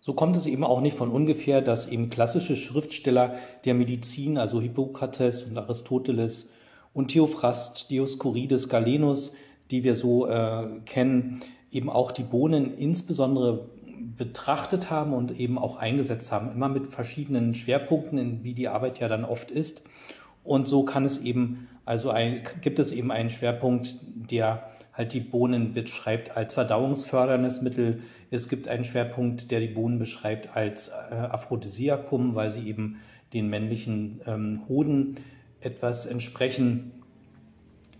So 0.00 0.14
kommt 0.14 0.36
es 0.36 0.46
eben 0.46 0.62
auch 0.62 0.80
nicht 0.80 0.96
von 0.96 1.10
ungefähr, 1.10 1.60
dass 1.60 1.88
eben 1.88 2.10
klassische 2.10 2.56
Schriftsteller 2.56 3.36
der 3.64 3.74
Medizin, 3.74 4.38
also 4.38 4.60
Hippokrates 4.60 5.42
und 5.42 5.58
Aristoteles 5.58 6.48
und 6.94 7.08
Theophrast, 7.08 7.90
Dioskurides, 7.90 8.68
Galenus, 8.68 9.32
die 9.70 9.82
wir 9.84 9.96
so 9.96 10.26
äh, 10.26 10.80
kennen, 10.84 11.42
eben 11.70 11.90
auch 11.90 12.12
die 12.12 12.22
Bohnen 12.22 12.76
insbesondere 12.76 13.68
betrachtet 14.16 14.90
haben 14.90 15.12
und 15.12 15.38
eben 15.38 15.58
auch 15.58 15.76
eingesetzt 15.76 16.32
haben, 16.32 16.50
immer 16.50 16.68
mit 16.68 16.86
verschiedenen 16.86 17.54
Schwerpunkten, 17.54 18.44
wie 18.44 18.54
die 18.54 18.68
Arbeit 18.68 19.00
ja 19.00 19.08
dann 19.08 19.24
oft 19.24 19.50
ist. 19.50 19.82
Und 20.44 20.68
so 20.68 20.84
kann 20.84 21.04
es 21.04 21.18
eben, 21.18 21.68
also 21.84 22.10
ein, 22.10 22.42
gibt 22.60 22.78
es 22.78 22.92
eben 22.92 23.10
einen 23.10 23.30
Schwerpunkt, 23.30 23.96
der 24.30 24.70
halt 24.96 25.12
die 25.12 25.20
Bohnen 25.20 25.74
beschreibt 25.74 26.36
als 26.36 26.54
verdauungsförderndes 26.54 27.60
Mittel. 27.60 28.02
Es 28.30 28.48
gibt 28.48 28.66
einen 28.66 28.84
Schwerpunkt, 28.84 29.50
der 29.50 29.60
die 29.60 29.68
Bohnen 29.68 29.98
beschreibt 29.98 30.56
als 30.56 30.88
äh, 30.88 31.14
Aphrodisiakum, 31.14 32.34
weil 32.34 32.50
sie 32.50 32.66
eben 32.66 32.96
den 33.32 33.48
männlichen 33.48 34.20
ähm, 34.26 34.62
Hoden 34.68 35.16
etwas 35.60 36.06
entsprechen. 36.06 36.92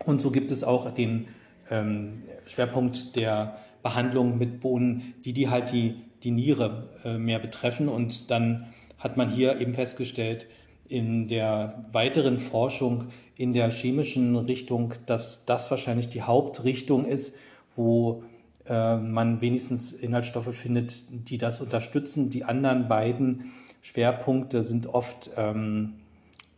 Und 0.05 0.21
so 0.21 0.31
gibt 0.31 0.51
es 0.51 0.63
auch 0.63 0.89
den 0.91 1.27
ähm, 1.69 2.23
Schwerpunkt 2.45 3.15
der 3.15 3.57
Behandlung 3.83 4.37
mit 4.37 4.59
Bohnen, 4.59 5.13
die, 5.23 5.33
die 5.33 5.49
halt 5.49 5.71
die, 5.71 6.01
die 6.23 6.31
Niere 6.31 6.89
äh, 7.03 7.17
mehr 7.17 7.39
betreffen. 7.39 7.89
Und 7.89 8.31
dann 8.31 8.67
hat 8.97 9.17
man 9.17 9.29
hier 9.29 9.59
eben 9.61 9.73
festgestellt, 9.73 10.47
in 10.87 11.27
der 11.27 11.85
weiteren 11.91 12.39
Forschung 12.39 13.09
in 13.37 13.53
der 13.53 13.69
chemischen 13.71 14.35
Richtung, 14.35 14.93
dass 15.05 15.45
das 15.45 15.69
wahrscheinlich 15.69 16.09
die 16.09 16.23
Hauptrichtung 16.23 17.05
ist, 17.05 17.35
wo 17.75 18.23
äh, 18.67 18.97
man 18.97 19.41
wenigstens 19.41 19.91
Inhaltsstoffe 19.91 20.55
findet, 20.55 21.29
die 21.29 21.37
das 21.37 21.61
unterstützen. 21.61 22.29
Die 22.29 22.43
anderen 22.43 22.87
beiden 22.87 23.51
Schwerpunkte 23.81 24.63
sind 24.63 24.87
oft 24.87 25.29
ähm, 25.37 25.93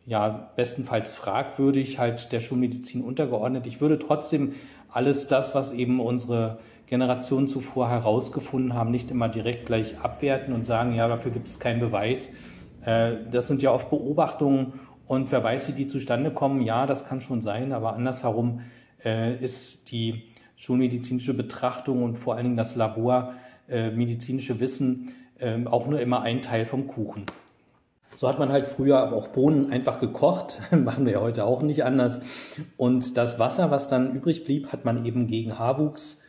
ja 0.06 0.52
bestenfalls 0.56 1.14
fragwürdig, 1.14 2.00
halt 2.00 2.32
der 2.32 2.40
Schulmedizin 2.40 3.04
untergeordnet. 3.04 3.68
Ich 3.68 3.82
würde 3.82 4.00
trotzdem 4.00 4.54
alles 4.90 5.28
das, 5.28 5.54
was 5.54 5.72
eben 5.72 6.00
unsere 6.00 6.60
Generationen 6.88 7.48
zuvor 7.48 7.90
herausgefunden 7.90 8.74
haben, 8.74 8.90
nicht 8.90 9.12
immer 9.12 9.30
direkt 9.30 9.68
gleich 9.68 10.00
abwerten 10.00 10.54
und 10.54 10.64
sagen, 10.64 10.96
ja, 10.96 11.08
dafür 11.08 11.32
gibt 11.32 11.48
es 11.48 11.60
keinen 11.60 11.80
Beweis. 11.80 12.30
Äh, 12.84 13.18
das 13.30 13.48
sind 13.48 13.62
ja 13.62 13.72
oft 13.72 13.90
Beobachtungen 13.90 14.74
und 15.10 15.32
wer 15.32 15.44
weiß, 15.44 15.68
wie 15.68 15.72
die 15.72 15.88
zustande 15.88 16.32
kommen. 16.32 16.62
Ja, 16.62 16.86
das 16.86 17.04
kann 17.04 17.20
schon 17.20 17.42
sein, 17.42 17.74
aber 17.74 17.94
andersherum 17.94 18.62
äh, 19.04 19.36
ist 19.44 19.92
die 19.92 20.26
schulmedizinische 20.56 21.34
Betrachtung 21.34 22.04
und 22.04 22.16
vor 22.16 22.36
allen 22.36 22.44
Dingen 22.44 22.58
das 22.58 22.76
labormedizinische 22.76 24.54
äh, 24.54 24.60
Wissen 24.60 25.14
ähm, 25.40 25.68
auch 25.68 25.88
nur 25.88 26.00
immer 26.00 26.22
ein 26.22 26.44
Teil 26.44 26.68
vom 26.68 26.86
Kuchen. 26.86 27.26
So 28.18 28.28
hat 28.28 28.38
man 28.38 28.50
halt 28.50 28.68
früher 28.68 29.12
auch 29.12 29.30
Bohnen 29.30 29.72
einfach 29.72 30.00
gekocht, 30.00 30.60
machen 30.72 31.08
wir 31.08 31.14
ja 31.14 31.22
heute 31.22 31.44
auch 31.44 31.64
nicht 31.64 31.84
anders. 31.84 32.22
Und 32.78 33.18
das 33.18 33.40
Wasser, 33.40 33.72
was 33.72 33.88
dann 33.88 34.14
übrig 34.14 34.46
blieb, 34.46 34.72
hat 34.72 34.86
man 34.86 35.08
eben 35.08 35.26
gegen 35.26 35.58
Haarwuchs, 35.58 36.22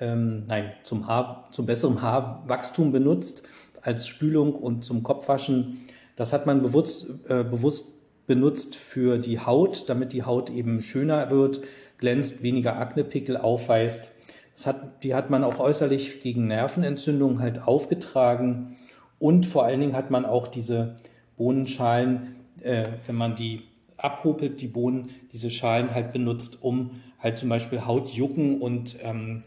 ähm, 0.00 0.44
nein, 0.48 0.70
zum, 0.84 1.06
Haar, 1.06 1.48
zum 1.50 1.66
besseren 1.66 2.00
Haarwachstum 2.00 2.92
benutzt, 2.92 3.42
als 3.82 4.08
Spülung 4.08 4.54
und 4.54 4.84
zum 4.84 5.02
Kopfwaschen. 5.02 5.80
Das 6.16 6.32
hat 6.32 6.46
man 6.46 6.62
bewusst, 6.62 7.08
äh, 7.28 7.44
bewusst 7.44 7.92
benutzt 8.26 8.76
für 8.76 9.18
die 9.18 9.40
Haut, 9.40 9.88
damit 9.88 10.12
die 10.12 10.22
Haut 10.22 10.50
eben 10.50 10.80
schöner 10.80 11.30
wird, 11.30 11.60
glänzt, 11.98 12.42
weniger 12.42 12.76
Aknepickel 12.78 13.36
aufweist. 13.36 14.10
Das 14.54 14.66
hat, 14.66 15.02
die 15.04 15.14
hat 15.14 15.30
man 15.30 15.44
auch 15.44 15.58
äußerlich 15.58 16.20
gegen 16.20 16.46
Nervenentzündungen 16.46 17.40
halt 17.40 17.66
aufgetragen. 17.66 18.76
Und 19.18 19.46
vor 19.46 19.64
allen 19.64 19.80
Dingen 19.80 19.96
hat 19.96 20.10
man 20.10 20.24
auch 20.24 20.46
diese 20.46 20.96
Bohnenschalen, 21.36 22.36
äh, 22.60 22.88
wenn 23.06 23.16
man 23.16 23.36
die 23.36 23.62
abhobelt, 23.96 24.60
die 24.60 24.68
Bohnen, 24.68 25.10
diese 25.32 25.50
Schalen 25.50 25.94
halt 25.94 26.12
benutzt, 26.12 26.58
um 26.62 27.02
halt 27.18 27.38
zum 27.38 27.48
Beispiel 27.48 27.86
Hautjucken 27.86 28.60
und 28.60 28.96
ähm, 29.02 29.42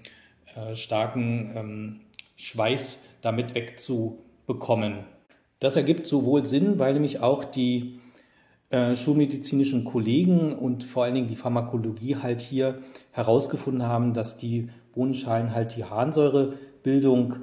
äh, 0.56 0.76
starken 0.76 1.52
ähm, 1.56 2.00
Schweiß 2.38 2.98
damit 3.22 3.54
wegzubekommen. 3.54 5.00
Das 5.60 5.76
ergibt 5.76 6.08
sowohl 6.08 6.46
Sinn, 6.46 6.80
weil 6.80 6.94
nämlich 6.94 7.20
auch 7.20 7.44
die 7.44 8.00
äh, 8.70 8.96
schulmedizinischen 8.96 9.86
Kollegen 9.86 10.54
und 10.54 10.84
vor 10.84 11.04
allen 11.04 11.14
Dingen 11.16 11.28
die 11.28 11.36
Pharmakologie 11.36 12.18
halt 12.18 12.42
hier 12.42 12.80
herausgefunden 13.12 13.84
haben, 13.84 14.14
dass 14.14 14.38
die 14.38 14.70
Bohnenschalen 14.94 15.54
halt 15.54 15.76
die 15.76 15.84
Harnsäurebildung 15.84 17.36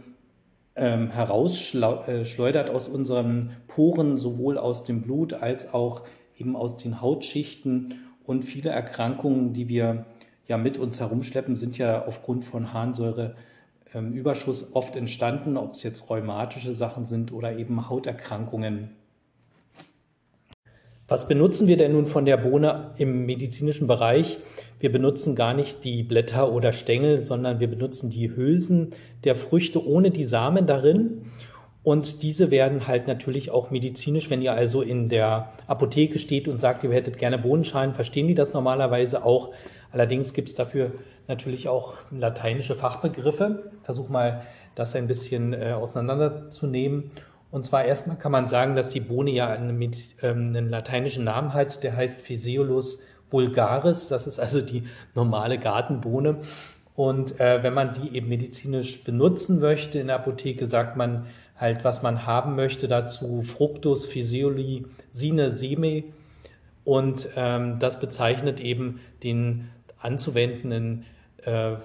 ähm, 0.74 1.10
herausschleudert 1.10 2.70
aus 2.70 2.88
unseren 2.88 3.50
Poren, 3.68 4.16
sowohl 4.16 4.58
aus 4.58 4.84
dem 4.84 5.02
Blut 5.02 5.34
als 5.34 5.72
auch 5.72 6.02
eben 6.38 6.56
aus 6.56 6.76
den 6.76 7.00
Hautschichten. 7.00 7.94
Und 8.24 8.44
viele 8.44 8.70
Erkrankungen, 8.70 9.52
die 9.52 9.68
wir 9.68 10.06
ja 10.48 10.56
mit 10.56 10.78
uns 10.78 10.98
herumschleppen, 10.98 11.56
sind 11.56 11.78
ja 11.78 12.04
aufgrund 12.06 12.44
von 12.44 12.72
Harnsäureüberschuss 12.72 14.62
ähm, 14.62 14.68
oft 14.72 14.96
entstanden, 14.96 15.56
ob 15.56 15.74
es 15.74 15.82
jetzt 15.82 16.08
rheumatische 16.10 16.74
Sachen 16.74 17.04
sind 17.04 17.32
oder 17.32 17.56
eben 17.58 17.88
Hauterkrankungen. 17.88 18.90
Was 21.12 21.28
benutzen 21.28 21.66
wir 21.68 21.76
denn 21.76 21.92
nun 21.92 22.06
von 22.06 22.24
der 22.24 22.38
Bohne 22.38 22.92
im 22.96 23.26
medizinischen 23.26 23.86
Bereich? 23.86 24.38
Wir 24.80 24.90
benutzen 24.90 25.36
gar 25.36 25.52
nicht 25.52 25.84
die 25.84 26.02
Blätter 26.02 26.50
oder 26.50 26.72
Stängel, 26.72 27.18
sondern 27.18 27.60
wir 27.60 27.68
benutzen 27.68 28.08
die 28.08 28.34
Hülsen 28.34 28.94
der 29.22 29.36
Früchte 29.36 29.86
ohne 29.86 30.10
die 30.10 30.24
Samen 30.24 30.66
darin. 30.66 31.26
Und 31.82 32.22
diese 32.22 32.50
werden 32.50 32.86
halt 32.86 33.08
natürlich 33.08 33.50
auch 33.50 33.70
medizinisch, 33.70 34.30
wenn 34.30 34.40
ihr 34.40 34.54
also 34.54 34.80
in 34.80 35.10
der 35.10 35.52
Apotheke 35.66 36.18
steht 36.18 36.48
und 36.48 36.56
sagt, 36.56 36.82
ihr 36.82 36.92
hättet 36.92 37.18
gerne 37.18 37.36
Bohnenschalen, 37.36 37.92
verstehen 37.92 38.26
die 38.26 38.34
das 38.34 38.54
normalerweise 38.54 39.22
auch. 39.22 39.52
Allerdings 39.90 40.32
gibt 40.32 40.48
es 40.48 40.54
dafür 40.54 40.92
natürlich 41.28 41.68
auch 41.68 41.96
lateinische 42.10 42.74
Fachbegriffe. 42.74 43.70
Ich 43.80 43.84
versuche 43.84 44.10
mal, 44.10 44.44
das 44.74 44.96
ein 44.96 45.08
bisschen 45.08 45.52
äh, 45.52 45.72
auseinanderzunehmen. 45.72 47.10
Und 47.52 47.66
zwar 47.66 47.84
erstmal 47.84 48.16
kann 48.16 48.32
man 48.32 48.46
sagen, 48.46 48.74
dass 48.76 48.88
die 48.88 49.00
Bohne 49.00 49.30
ja 49.30 49.48
einen, 49.48 49.78
ähm, 49.78 49.92
einen 50.22 50.70
lateinischen 50.70 51.24
Namen 51.24 51.52
hat, 51.52 51.84
der 51.84 51.94
heißt 51.94 52.22
Physeolus 52.22 52.98
vulgaris. 53.30 54.08
Das 54.08 54.26
ist 54.26 54.40
also 54.40 54.62
die 54.62 54.84
normale 55.14 55.58
Gartenbohne. 55.58 56.38
Und 56.96 57.38
äh, 57.38 57.62
wenn 57.62 57.74
man 57.74 57.92
die 57.92 58.16
eben 58.16 58.30
medizinisch 58.30 59.04
benutzen 59.04 59.60
möchte 59.60 59.98
in 59.98 60.06
der 60.06 60.16
Apotheke, 60.16 60.66
sagt 60.66 60.96
man 60.96 61.26
halt, 61.58 61.84
was 61.84 62.02
man 62.02 62.26
haben 62.26 62.56
möchte 62.56 62.88
dazu, 62.88 63.42
Fructus 63.42 64.06
physioli 64.06 64.86
sine 65.10 65.50
seme. 65.50 66.04
Und 66.84 67.28
ähm, 67.36 67.78
das 67.78 68.00
bezeichnet 68.00 68.60
eben 68.60 69.00
den 69.22 69.68
anzuwendenden 70.00 71.04
äh, 71.44 71.76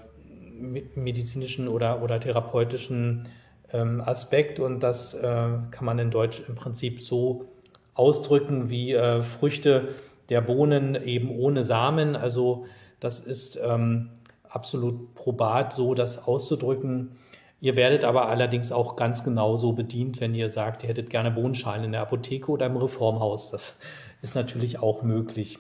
medizinischen 0.96 1.68
oder, 1.68 2.02
oder 2.02 2.22
therapeutischen 2.22 3.28
ähm, 3.74 4.02
Aspekt 4.02 4.60
und 4.60 4.82
das 4.82 5.14
äh, 5.14 5.22
kann 5.24 5.86
man 5.86 6.00
in 6.00 6.12
Deutsch 6.12 6.42
im 6.48 6.56
Prinzip 6.56 7.02
so 7.02 7.46
ausdrücken 7.94 8.70
wie 8.70 8.94
äh, 8.94 9.24
Früchte 9.24 9.90
der 10.30 10.42
Bohnen 10.42 10.96
eben 10.96 11.30
ohne 11.30 11.64
Samen. 11.64 12.16
Also 12.16 12.66
das 13.00 13.20
ist 13.20 13.60
ähm, 13.64 14.10
absolut 14.50 15.14
probat, 15.16 15.74
so 15.74 15.94
das 15.94 16.28
auszudrücken. 16.28 17.18
Ihr 17.60 17.76
werdet 17.76 18.04
aber 18.04 18.30
allerdings 18.30 18.72
auch 18.72 18.96
ganz 18.96 19.24
genau 19.24 19.58
so 19.58 19.74
bedient, 19.74 20.22
wenn 20.22 20.36
ihr 20.36 20.50
sagt, 20.50 20.84
ihr 20.84 20.90
hättet 20.90 21.10
gerne 21.10 21.32
Bohnenschalen 21.32 21.86
in 21.86 21.92
der 21.92 22.02
Apotheke 22.02 22.52
oder 22.52 22.68
im 22.68 22.78
Reformhaus. 22.78 23.50
Das 23.50 23.80
ist 24.22 24.36
natürlich 24.36 24.80
auch 24.80 25.02
möglich. 25.02 25.58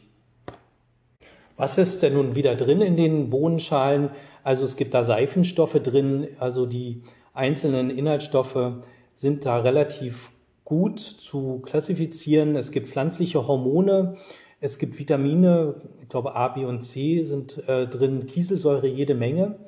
Was 1.56 1.80
ist 1.80 2.04
denn 2.04 2.14
nun 2.14 2.36
wieder 2.36 2.56
drin 2.56 2.82
in 2.82 2.98
den 2.98 3.32
Bohnenschalen? 3.32 4.12
Also 4.44 4.64
es 4.64 4.76
gibt 4.76 4.94
da 4.94 5.04
Seifenstoffe 5.04 5.82
drin, 5.82 6.28
also 6.40 6.68
die 6.68 7.02
einzelnen 7.38 7.90
Inhaltsstoffe 7.90 8.74
sind 9.14 9.46
da 9.46 9.60
relativ 9.60 10.32
gut 10.66 11.00
zu 11.00 11.60
klassifizieren. 11.60 12.56
Es 12.56 12.72
gibt 12.72 12.88
pflanzliche 12.88 13.48
Hormone, 13.48 14.18
es 14.60 14.80
gibt 14.80 14.98
Vitamine, 15.00 15.76
ich 16.02 16.10
glaube 16.10 16.36
A, 16.36 16.50
B 16.50 16.66
und 16.66 16.82
C 16.82 17.24
sind 17.24 17.68
äh, 17.68 17.88
drin, 17.88 18.26
Kieselsäure 18.26 18.88
jede 18.88 19.14
Menge, 19.14 19.60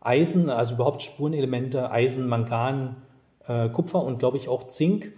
Eisen, 0.00 0.50
also 0.50 0.74
überhaupt 0.74 1.02
Spurenelemente, 1.02 1.90
Eisen, 1.90 2.28
Mangan, 2.28 2.96
äh, 3.46 3.68
Kupfer 3.68 4.02
und 4.02 4.18
glaube 4.18 4.36
ich 4.36 4.48
auch 4.48 4.64
Zink. 4.64 5.12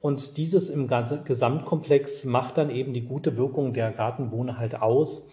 Und 0.00 0.36
dieses 0.36 0.68
im 0.68 0.88
Gesamtkomplex 0.88 2.24
macht 2.24 2.58
dann 2.58 2.70
eben 2.70 2.92
die 2.92 3.02
gute 3.02 3.36
Wirkung 3.36 3.72
der 3.72 3.92
Gartenbohne 3.92 4.58
halt 4.58 4.82
aus. 4.82 5.28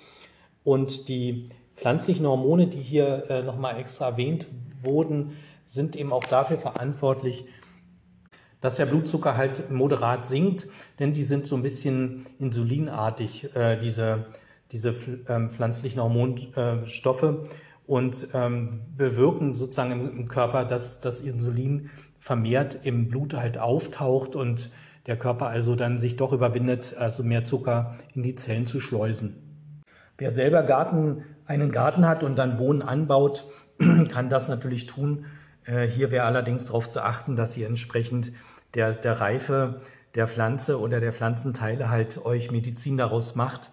Und 0.64 1.08
die 1.10 1.50
pflanzlichen 1.76 2.28
Hormone, 2.28 2.68
die 2.68 2.82
hier 2.82 3.30
äh, 3.30 3.42
nochmal 3.42 3.80
extra 3.80 4.10
erwähnt 4.10 4.46
wurden, 4.84 5.32
sind 5.70 5.96
eben 5.96 6.12
auch 6.12 6.24
dafür 6.24 6.58
verantwortlich, 6.58 7.46
dass 8.60 8.76
der 8.76 8.88
Blutzucker 8.88 9.38
halt 9.38 9.70
moderat 9.70 10.26
sinkt, 10.26 10.68
denn 10.98 11.14
die 11.14 11.24
sind 11.24 11.46
so 11.46 11.56
ein 11.56 11.62
bisschen 11.62 12.26
insulinartig, 12.40 13.56
äh, 13.56 13.78
diese, 13.78 14.26
diese 14.72 14.96
ähm, 15.28 15.50
pflanzlichen 15.50 16.02
Hormonstoffe 16.02 17.48
und 17.86 18.28
ähm, 18.34 18.82
bewirken 18.98 19.54
sozusagen 19.54 19.92
im, 19.92 20.20
im, 20.20 20.28
Körper, 20.28 20.66
dass 20.66 21.02
das 21.02 21.22
Insulin 21.22 21.92
vermehrt 22.18 22.80
im 22.84 23.08
Blut 23.08 23.36
halt 23.36 23.60
auftaucht 23.60 24.36
und 24.36 24.72
der 25.06 25.18
Körper 25.18 25.48
also 25.48 25.76
dann 25.76 26.00
sich 26.00 26.16
doch 26.16 26.34
überwindet, 26.34 26.96
also 26.98 27.24
mehr 27.24 27.46
Zucker 27.46 27.96
in 28.16 28.24
die 28.24 28.36
Zellen 28.36 28.66
zu 28.66 28.80
schleusen. 28.80 29.82
Wer 30.18 30.32
selber 30.32 30.64
Garten, 30.64 31.24
einen 31.46 31.72
Garten 31.72 32.08
hat 32.08 32.24
und 32.24 32.38
dann 32.38 32.58
Bohnen 32.58 32.82
anbaut, 32.82 33.46
kann 34.10 34.30
das 34.30 34.50
natürlich 34.50 34.88
tun. 34.88 35.26
Äh, 35.70 35.88
hier 35.88 36.12
wäre 36.12 36.26
allerdings 36.26 36.66
darauf 36.66 36.90
zu 36.90 37.04
achten, 37.04 37.36
dass 37.36 37.56
ihr 37.56 37.68
entsprechend 37.68 38.32
der, 38.74 38.94
der 38.94 39.22
Reife 39.22 39.82
der 40.16 40.28
Pflanze 40.28 40.80
oder 40.80 41.00
der 41.00 41.14
Pflanzenteile 41.14 41.90
halt 41.90 42.26
euch 42.26 42.52
Medizin 42.52 42.98
daraus 42.98 43.36
macht. 43.36 43.70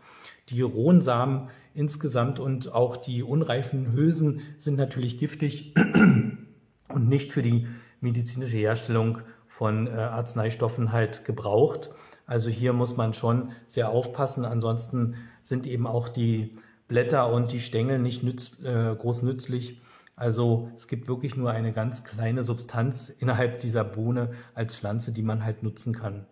Die 0.50 0.60
rohen 0.60 1.00
Samen 1.00 1.48
insgesamt 1.74 2.38
und 2.38 2.72
auch 2.72 2.96
die 2.96 3.22
unreifen 3.22 3.92
Hülsen 3.92 4.42
sind 4.58 4.76
natürlich 4.76 5.18
giftig 5.18 5.74
und 6.88 7.08
nicht 7.08 7.32
für 7.32 7.42
die 7.42 7.66
medizinische 8.00 8.58
Herstellung 8.58 9.18
von 9.46 9.86
äh, 9.86 9.90
Arzneistoffen 9.92 10.92
halt 10.92 11.24
gebraucht. 11.24 11.90
Also 12.26 12.50
hier 12.50 12.72
muss 12.72 12.96
man 12.96 13.12
schon 13.12 13.52
sehr 13.66 13.88
aufpassen. 13.88 14.44
Ansonsten 14.44 15.14
sind 15.42 15.66
eben 15.66 15.86
auch 15.86 16.08
die 16.08 16.52
Blätter 16.88 17.32
und 17.32 17.52
die 17.52 17.60
Stängel 17.60 17.98
nicht 17.98 18.22
nütz, 18.22 18.62
äh, 18.62 18.94
groß 18.94 19.22
nützlich. 19.22 19.80
Also 20.16 20.70
es 20.76 20.88
gibt 20.88 21.08
wirklich 21.08 21.37
nur 21.37 21.50
eine 21.50 21.73
ganz 21.73 22.02
kleine 22.02 22.42
Substanz 22.42 23.11
innerhalb 23.11 23.61
dieser 23.61 23.85
Bohne 23.85 24.30
als 24.54 24.75
Pflanze, 24.75 25.12
die 25.12 25.23
man 25.23 25.44
halt 25.44 25.62
nutzen 25.62 25.94
kann. 25.94 26.25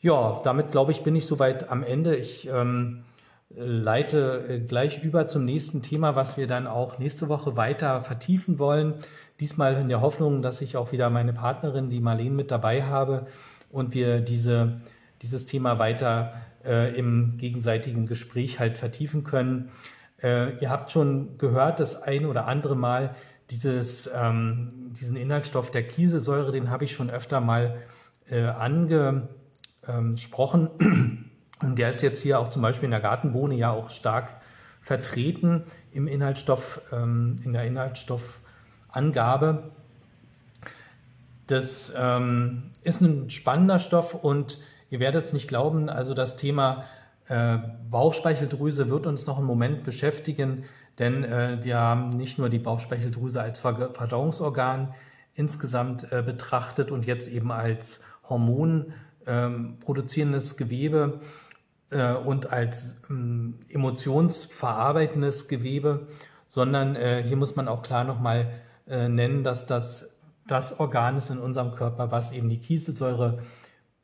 Ja, 0.00 0.40
damit 0.44 0.70
glaube 0.70 0.92
ich, 0.92 1.02
bin 1.02 1.16
ich 1.16 1.26
soweit 1.26 1.70
am 1.70 1.82
Ende. 1.82 2.14
Ich 2.14 2.48
ähm, 2.48 3.02
leite 3.50 4.44
äh, 4.48 4.60
gleich 4.60 5.02
über 5.02 5.26
zum 5.26 5.44
nächsten 5.44 5.82
Thema, 5.82 6.14
was 6.14 6.36
wir 6.36 6.46
dann 6.46 6.66
auch 6.66 6.98
nächste 6.98 7.28
Woche 7.28 7.56
weiter 7.56 8.00
vertiefen 8.00 8.58
wollen. 8.58 8.94
Diesmal 9.40 9.74
in 9.74 9.88
der 9.88 10.00
Hoffnung, 10.00 10.42
dass 10.42 10.60
ich 10.60 10.76
auch 10.76 10.92
wieder 10.92 11.10
meine 11.10 11.32
Partnerin, 11.32 11.90
die 11.90 12.00
Marlene, 12.00 12.34
mit 12.34 12.50
dabei 12.50 12.84
habe 12.84 13.26
und 13.70 13.94
wir 13.94 14.20
diese, 14.20 14.76
dieses 15.22 15.46
Thema 15.46 15.80
weiter 15.80 16.32
äh, 16.64 16.96
im 16.96 17.38
gegenseitigen 17.38 18.06
Gespräch 18.06 18.60
halt 18.60 18.78
vertiefen 18.78 19.24
können. 19.24 19.70
Äh, 20.22 20.58
ihr 20.58 20.70
habt 20.70 20.90
schon 20.90 21.38
gehört, 21.38 21.80
das 21.80 22.02
ein 22.02 22.26
oder 22.26 22.46
andere 22.46 22.76
Mal, 22.76 23.14
dieses, 23.50 24.10
ähm, 24.14 24.92
diesen 24.98 25.16
Inhaltsstoff 25.16 25.70
der 25.70 25.86
Kieselsäure, 25.86 26.52
den 26.52 26.70
habe 26.70 26.84
ich 26.84 26.92
schon 26.92 27.10
öfter 27.10 27.40
mal 27.40 27.82
äh, 28.30 28.44
angesprochen. 28.44 30.70
Und 31.62 31.78
der 31.78 31.90
ist 31.90 32.02
jetzt 32.02 32.22
hier 32.22 32.40
auch 32.40 32.48
zum 32.48 32.62
Beispiel 32.62 32.86
in 32.86 32.90
der 32.90 33.00
Gartenbohne 33.00 33.54
ja 33.54 33.70
auch 33.70 33.90
stark 33.90 34.28
vertreten 34.80 35.64
im 35.92 36.06
Inhaltsstoff, 36.06 36.80
ähm, 36.92 37.40
in 37.44 37.52
der 37.52 37.64
Inhaltsstoffangabe. 37.64 39.70
Das 41.46 41.92
ähm, 41.96 42.70
ist 42.82 43.00
ein 43.00 43.30
spannender 43.30 43.78
Stoff 43.78 44.14
und 44.14 44.58
ihr 44.90 45.00
werdet 45.00 45.24
es 45.24 45.32
nicht 45.32 45.48
glauben, 45.48 45.88
also 45.88 46.14
das 46.14 46.36
Thema 46.36 46.84
äh, 47.28 47.58
Bauchspeicheldrüse 47.90 48.90
wird 48.90 49.06
uns 49.06 49.26
noch 49.26 49.38
einen 49.38 49.46
Moment 49.46 49.84
beschäftigen, 49.84 50.64
denn 50.98 51.24
äh, 51.24 51.58
wir 51.62 51.78
haben 51.78 52.10
nicht 52.10 52.38
nur 52.38 52.48
die 52.48 52.58
Bauchspeicheldrüse 52.58 53.40
als 53.40 53.60
Verdauungsorgan 53.60 54.94
insgesamt 55.34 56.10
äh, 56.12 56.22
betrachtet 56.22 56.90
und 56.90 57.06
jetzt 57.06 57.28
eben 57.28 57.50
als 57.50 58.00
Hormon 58.28 58.92
ähm, 59.26 59.78
produzierendes 59.80 60.56
Gewebe 60.56 61.20
äh, 61.90 62.12
und 62.12 62.52
als 62.52 63.00
ähm, 63.10 63.58
emotionsverarbeitendes 63.68 65.48
Gewebe, 65.48 66.08
sondern 66.48 66.94
äh, 66.94 67.22
hier 67.26 67.36
muss 67.36 67.56
man 67.56 67.68
auch 67.68 67.82
klar 67.82 68.04
nochmal 68.04 68.50
äh, 68.86 69.08
nennen, 69.08 69.42
dass 69.42 69.66
das 69.66 70.10
das 70.46 70.78
Organ 70.78 71.16
ist 71.16 71.30
in 71.30 71.38
unserem 71.38 71.74
Körper, 71.74 72.10
was 72.10 72.32
eben 72.32 72.50
die 72.50 72.58
Kieselsäure 72.58 73.38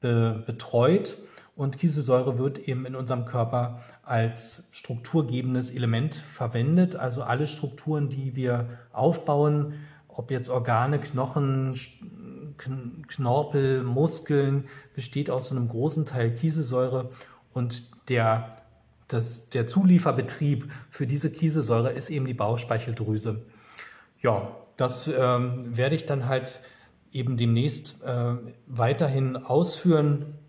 be 0.01 0.43
betreut 0.47 1.19
und 1.61 1.77
Kieselsäure 1.77 2.39
wird 2.39 2.59
eben 2.59 2.87
in 2.87 2.97
unserem 2.97 3.27
Körper 3.27 3.83
als 4.03 4.67
strukturgebendes 4.71 5.69
Element 5.69 6.15
verwendet. 6.15 6.97
Also 6.97 7.23
alle 7.23 7.47
Strukturen, 7.47 8.09
die 8.09 8.35
wir 8.35 8.79
aufbauen, 8.95 9.75
ob 10.09 10.31
jetzt 10.31 10.49
Organe, 10.49 10.99
Knochen, 11.01 11.79
Knorpel, 13.09 13.83
Muskeln, 13.83 14.69
besteht 14.95 15.29
aus 15.29 15.51
einem 15.51 15.69
großen 15.69 16.07
Teil 16.07 16.35
Kieselsäure. 16.35 17.11
Und 17.53 18.09
der, 18.09 18.63
das, 19.09 19.51
der 19.51 19.67
Zulieferbetrieb 19.67 20.73
für 20.89 21.07
diese 21.07 21.31
Kieselsäure 21.31 21.93
ist 21.93 22.09
eben 22.09 22.25
die 22.25 22.33
Bauchspeicheldrüse. 22.33 23.43
Ja, 24.23 24.57
das 24.79 25.09
ähm, 25.15 25.77
werde 25.77 25.95
ich 25.95 26.07
dann 26.07 26.27
halt 26.27 26.59
eben 27.13 27.37
demnächst 27.37 28.03
äh, 28.03 28.37
weiterhin 28.67 29.37
ausführen. 29.37 30.40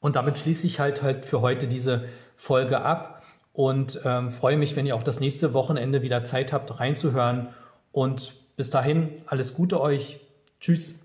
Und 0.00 0.16
damit 0.16 0.38
schließe 0.38 0.66
ich 0.66 0.80
halt 0.80 1.02
halt 1.02 1.26
für 1.26 1.40
heute 1.40 1.68
diese 1.68 2.06
Folge 2.36 2.80
ab 2.80 3.22
und 3.52 4.00
ähm, 4.04 4.30
freue 4.30 4.56
mich, 4.56 4.76
wenn 4.76 4.86
ihr 4.86 4.94
auch 4.94 5.02
das 5.02 5.20
nächste 5.20 5.52
Wochenende 5.54 6.02
wieder 6.02 6.22
Zeit 6.24 6.52
habt, 6.52 6.78
reinzuhören. 6.78 7.48
Und 7.92 8.34
bis 8.56 8.70
dahin, 8.70 9.22
alles 9.26 9.54
Gute 9.54 9.80
euch. 9.80 10.20
Tschüss. 10.60 10.96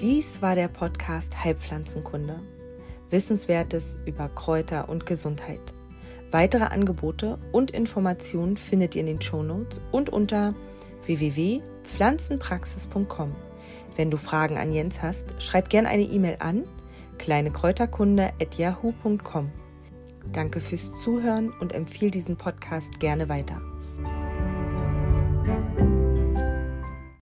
Dies 0.00 0.40
war 0.42 0.54
der 0.54 0.68
Podcast 0.68 1.44
Heilpflanzenkunde. 1.44 2.40
Wissenswertes 3.10 3.98
über 4.06 4.28
Kräuter 4.30 4.88
und 4.88 5.04
Gesundheit. 5.06 5.60
Weitere 6.30 6.64
Angebote 6.64 7.38
und 7.52 7.70
Informationen 7.70 8.56
findet 8.56 8.94
ihr 8.94 9.02
in 9.02 9.06
den 9.06 9.20
Shownotes 9.20 9.82
und 9.90 10.08
unter 10.08 10.54
www.pflanzenpraxis.com. 11.04 13.51
Wenn 13.96 14.10
du 14.10 14.16
Fragen 14.16 14.58
an 14.58 14.72
Jens 14.72 15.02
hast, 15.02 15.26
schreib 15.38 15.68
gerne 15.68 15.88
eine 15.88 16.04
E-Mail 16.04 16.36
an 16.40 16.64
kleinekräuterkunde.yahoo.com. 17.18 19.52
Danke 20.32 20.60
fürs 20.60 20.92
Zuhören 21.02 21.52
und 21.60 21.74
empfehle 21.74 22.10
diesen 22.10 22.36
Podcast 22.36 22.98
gerne 23.00 23.28
weiter. 23.28 23.60